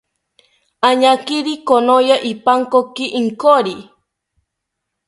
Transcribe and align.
Añakiri 0.87 1.53
konoya 1.67 2.17
ipankoki 2.31 3.05
inkori 3.19 3.75